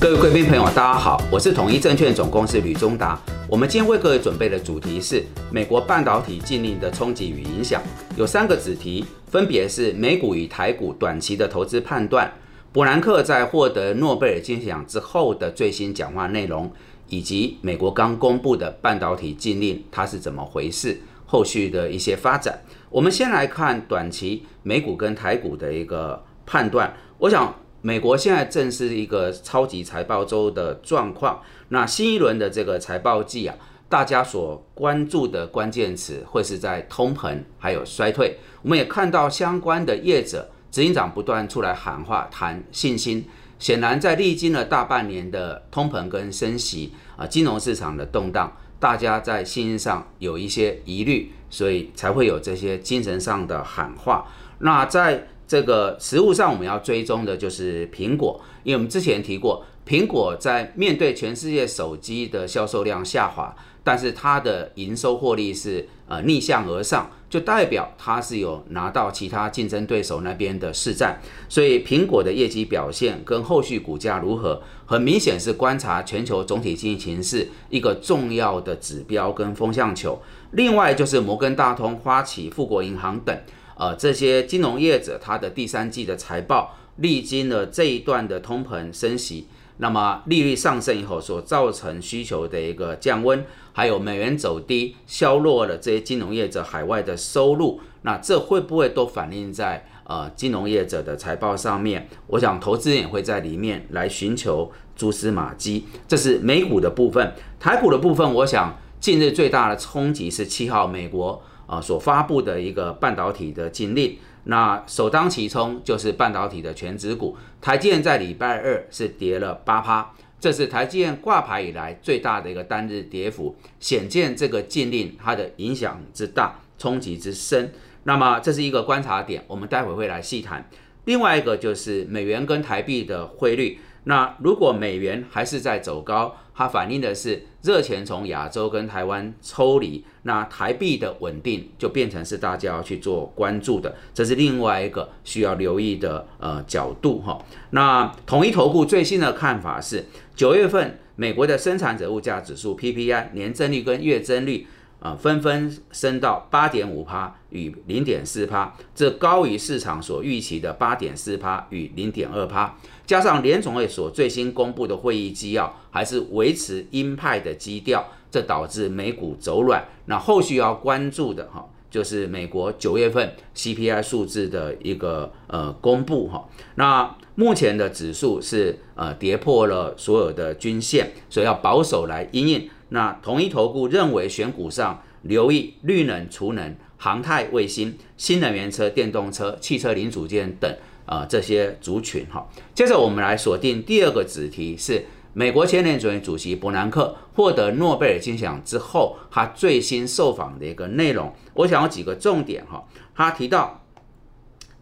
[0.00, 3.20] 各位贵宾朋友，大家好，我是统一证券总公司吕中达。
[3.48, 7.82] 我们今天为各位准备的主题是美国半导体禁令的冲击与影响，
[8.16, 12.32] 有三个子题，分别是美股与台股短期的投资判断，
[12.72, 16.70] 伯南克在获得诺贝尔金奖之后的最新讲话内容，
[17.08, 22.62] 以及美国刚公布的半导体禁令它是怎么回事，后续的一些发展。
[22.90, 27.52] 我们先来看短期美股跟台股的一个判断，我想。
[27.88, 33.56] 美国现在正是一个超级财报周的状况，那新一轮的这个财报季啊，
[33.88, 38.36] 大家所关注的关键词会是在通膨还有衰退。
[38.60, 43.24] 我们也看到相关的业者执行长不断出来喊话谈信心，
[43.58, 54.26] 显然在历经了大半年的通膨跟升息啊，金融市场的动荡，大家在信心上有一些疑虑，所以才会有这些精神上的喊话。
[54.58, 80.20] 那在这个实物上，我们要追踪的就是苹果，因为我们之前提过，苹果在面对全世界手机的销售量下滑，但是它的营收获利是呃逆向而上，就代表它是有拿到其他竞争对手那边的市占，所以苹果的业绩表现跟后续股价如何，很明显是观察全球总体经济形势一个重要的指标跟风向球。
[80.50, 83.34] 另外就是摩根大通、花旗、富国银行等。
[83.78, 102.08] 呃，这些金融业者，它的第三季的财报历经了这一段的通膨升息，那么利率上升以后所造成需求的一个降温，还有美元走低，削弱了这些金融业者海外的收入，那这会不会都反映在呃金融业者的财报上面？
[102.26, 105.84] 我想投资人也会在里面来寻求蛛丝马迹。
[106.08, 111.40] 这是美股的部分，台股的部分，我想近日最大的冲击是七号美国。
[111.68, 120.10] 啊，所发布的一个半导体的禁令，那首当其冲就是半导体的全指股，台积电在礼拜二是跌了八趴，
[120.40, 127.70] 这是台积电挂牌以来最大的一个单日跌幅，显见这个禁令它的影响之大，冲击之深。
[128.04, 130.66] 那么这是一个观察点，我们待会会来细谈。
[131.04, 133.78] 另外一个就是美元跟台币的汇率。
[134.04, 147.40] 那如果美元还是在走高，它反映的是热钱从亚洲跟台湾抽离，那台币的稳定就变成是大家要去做关注的，这是另外一个需要留意的呃角度哈。
[147.70, 154.66] 那统一投顾最新的看法是，九月份美国的生产者物价指数 PPI 年增率跟月增率。
[155.00, 162.76] 啊，纷纷升到八点五帕与零点四帕，这高于市场所预期的八点四帕与零点二帕。
[163.06, 169.86] 加上联总会所最新公布的会议纪要，还是维持鹰派的基调，这导致美股走软。
[170.06, 176.48] 那后续要关注的哈，就是美国九月份 CPI 数字的一个呃公布哈。
[176.74, 182.68] 那目前的指数是呃跌破了所有的均线，所以要保守来应应。
[182.90, 192.48] 那统一投顾认为选股上留意绿能、储能、航太、卫星、新能源车、电动车、汽车零组件等啊这些族群哈。
[192.74, 195.04] 接着我们来锁定第二个子题是
[195.34, 201.34] 美国前联准会主席伯南克获得诺贝尔金奖之后，他最新受访的一个内容。
[201.54, 203.84] 我想有几个重点哈，他提到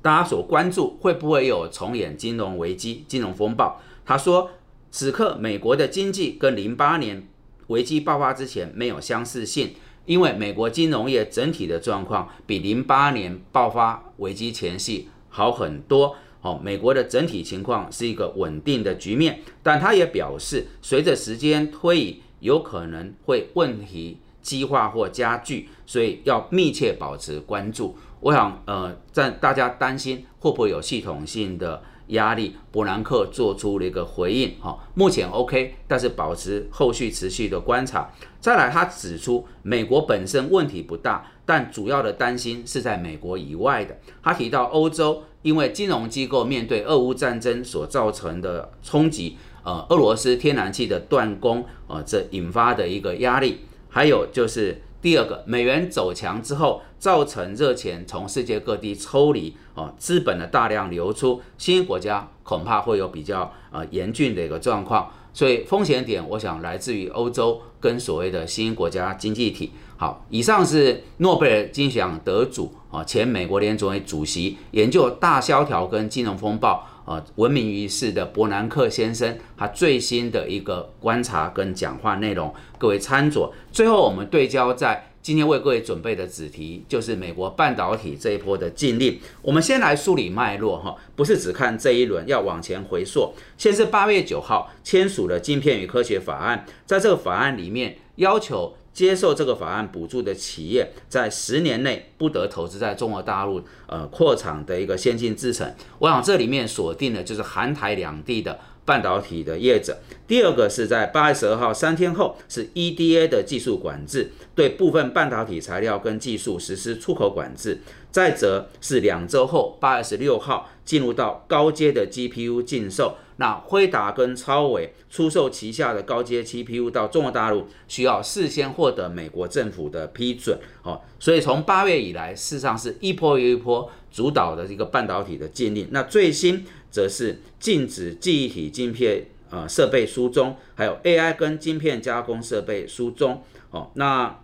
[0.00, 3.80] 大家所关注会不会有重演金融危机、金融风暴？
[4.04, 4.50] 他说
[4.92, 7.26] 此刻美国的经济跟零八年。
[7.68, 16.16] 危机爆发之前没有相似性，因为美国金融业整体的状况比零八年爆发危机前夕好很多。
[16.42, 27.96] 哦，美国的整体情况是一个稳定的局面，但他也表示，随着时间推移，有可能会问题激化或加剧，所以要密切保持关注。
[28.20, 31.82] 我想，呃，在大家担心会不会有系统性的。
[32.08, 38.10] 压力，伯南克做出了一个回应，哈，目前 OK，但是保持后续持续的观察。
[38.40, 43.98] 再来，他指出美国本身问题不大，但主要的担心是在美国以外的。
[44.22, 54.82] 他提到欧洲，因为金融机构面对俄乌战争所造成的冲击，呃，俄罗斯天然气的断供，呃，这引发的一个压力，还有就是。
[55.06, 69.70] 第二个，美元走强之后，造成热钱从世界各地抽离，哦，资本的大量流出，新兴国家恐怕会有比较呃严峻的一个状况，所以风险点，我想来自于欧洲跟所谓的新兴国家经济体。
[69.96, 76.84] 好，以上是诺贝尔金奖得主啊，前美国联总会主席，研究大萧条跟金融风暴。
[77.06, 83.50] 呃，闻名于世的伯南克先生，他最新的一个观察跟讲话内容，各位参酌。
[83.70, 89.18] 最后，我们对焦在今天为各位准备的子题就是美国半导体这一波的禁令。
[89.40, 93.32] 我们先来梳理脉络哈，不是只看这一轮，要往前回溯。
[93.56, 98.74] 先是八月九号签署了《晶片与科学法案》，在这个法案里面要求。
[98.96, 105.70] 接受这个法案补助的企业，在十年内不得投资在中国大陆呃扩厂的一个先进制程。
[105.98, 109.98] 我想这里面锁定的就是韩台两地的半导体的业者。
[110.26, 117.80] 第二个是在八月十二号三天后，是 EDA 的技术管制，对部分半导体材料跟技术实施出口管制。
[118.10, 123.16] 再则是两周后八月十六号进入到高阶的 GPU 禁售。
[123.38, 135.86] 那辉达跟超伟出售旗下的高阶 GPU 到中国大陆，需要事先获得美国政府的批准，哦，所以从八月以来，事实上是一波又一波主导的这个半导体的禁令。
[135.90, 136.64] 那最新
[136.96, 144.40] 则是禁止记忆体晶片呃设备输中，还有 AI 跟晶片加工设备输中，哦，那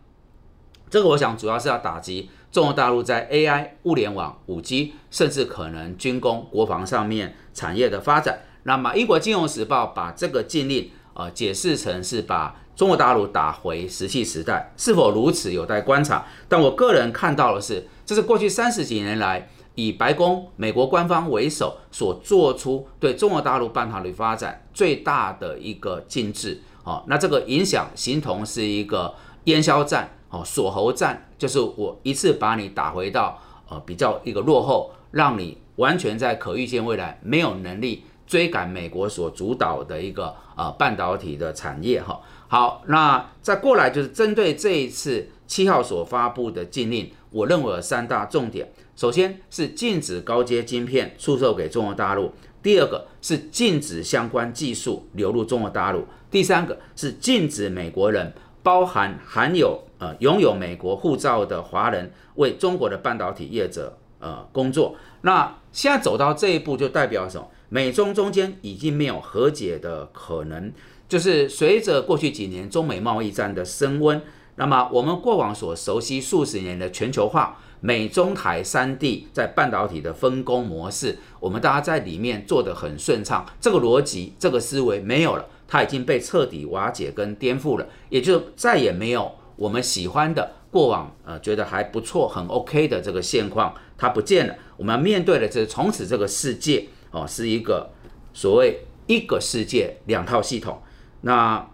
[0.90, 8.40] 这个我想主要是要打击中国大陆在 AI、物联网、五 G，甚至可能军工、国防上面产业的发展。
[8.64, 16.26] 那么，英国金融时报把这个禁令，呃，解释成是把中国大陆打回石器时代，是否如此有待观察。
[16.50, 26.60] 但我个人看到的是，这是过去三十几年来以白宫、美国官方为首所做出对中国大陆半导体发展最大的一个禁制。
[26.84, 29.14] 哦，那这个影响形同是一个
[29.44, 33.38] 烟消战，哦，锁喉战，就是我一次把你打回到
[33.69, 38.04] 呃比较一个落后，让你完全在可预见未来没有能力。
[38.24, 48.72] 追赶美国所主导的一个呃半导体的产业哈，好，那再过来就是针对这一次七号所发布的禁令，我认为有三大重点。
[48.94, 64.94] 首先是禁止高阶晶片出售给中国大陆，第二个是禁止相关技术流入中国大陆，第三个是禁止美国人，包含含有呃拥有美国护照的华人为中国的半导体业者呃工作。
[65.22, 67.48] 那现在走到这一步，就代表什么？
[67.68, 70.70] 美中中间已经没有和解的可能，
[71.08, 74.20] 就是随着过去几年中美贸易战的升温，
[74.62, 94.54] 那么我们过往所熟悉数十年的全球化，美中台三地在半导体的分工模式，我们大家在里面做得很顺畅，这个逻辑、这个思维没有了，它已经被彻底瓦解跟颠覆了，也就再也没有我们喜欢的过往呃觉得还不错、很 OK 的这个现况，它不见了。
[94.76, 96.86] 我们要面对的是从此这个世界。
[97.10, 97.90] 哦，是一个
[98.32, 100.80] 所谓一个世界两套系统。
[101.22, 101.68] 那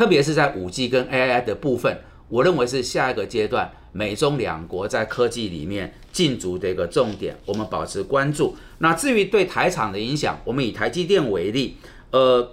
[0.00, 2.00] 特别是在五 G 跟 AI 的部分，
[2.30, 8.56] 我认为是下一个阶段美中两国在科技里面竞逐的一个重点，我们保持关注。
[8.78, 11.76] 那至于对台厂的影响，我们以台积电为例，
[12.12, 12.52] 呃，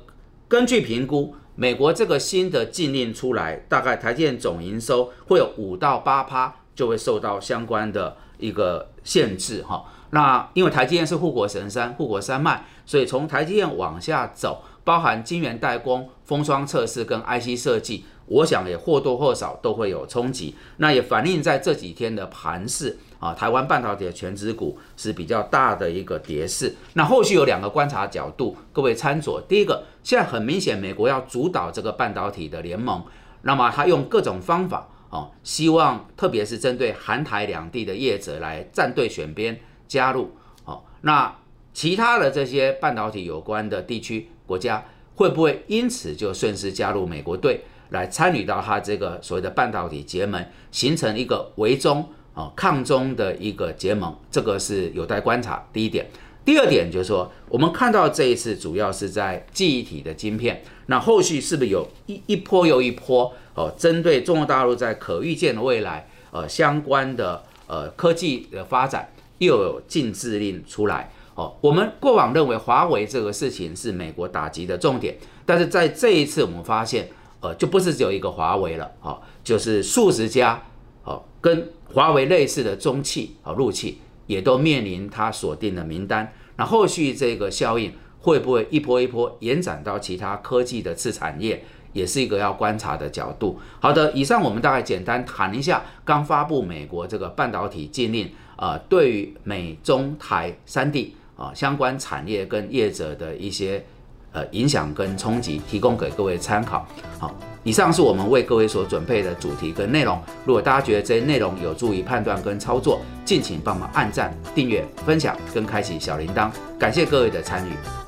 [0.49, 9.85] 根据评估，美国这个新的禁令出来，大概台积电总营收会有五到八趴就会受到相关的一个限制，哈。
[10.09, 20.55] 那因为台积电是护国神山、护国山脉，所以从台积电往下走，包含晶圆代工、封装测试跟 IC 设计，我想也或多或少都会有冲击。
[20.77, 26.73] 那也反映在这几天的盘势啊，台湾半导体的全指股是比较大的一个跌势。
[26.93, 29.41] 那后续有两个观察角度，各位参酌。
[29.45, 33.03] 第一个，现在很明显，美国要主导这个半导体的联盟，
[33.41, 39.59] 那么他用各种方法啊，希望特别是针对韩台两地的业者来站队选边。
[39.85, 40.31] 加入，
[40.63, 41.35] 好，那
[41.73, 54.15] 其他的这些半导体有关的地区国家会不会因此就顺势加入美国队，来参与到它这个所谓的半导体结盟，形成一个围中啊抗中的一个结盟？
[54.31, 55.67] 这个是有待观察。
[55.71, 56.09] 第一点，
[56.45, 69.09] 第二点就是说，我们看到这一次主要是在记忆体的晶片，那后续是不是有一一波又一波哦，针对中国大陆在可预见的未来呃相关的呃科技的发展？
[69.39, 71.55] 又有禁制令出来哦。
[71.61, 75.15] 我们过往认为华为这个事情是美国打击的重点，
[75.45, 77.07] 但是在这一次我们发现，
[77.39, 80.61] 呃，就不是只有一个华为了，哦，就是数十家，
[81.05, 86.33] 哦，跟华为类似的中企啊、陆企也都面临它锁定的名单。
[86.57, 91.63] 那后续这个效应会不会一波一波延展到其他科技的次产业？
[91.93, 93.59] 也是一个要观察的角度。
[93.79, 103.83] 好的，以上我们大概简单谈一下刚发布美国这个半导体禁令，呃，对于美中台三地啊相关产业跟业者的一些
[104.31, 106.85] 呃影响跟冲击，提供给各位参考。
[107.19, 110.21] 好，以上是我们为各位所准备的主题跟内容。
[110.45, 116.51] 如果大家觉得这些内容有助于判断跟操作，敬请帮忙按赞、订阅、分享跟开启小铃铛。
[116.77, 118.06] 感谢各位的参与。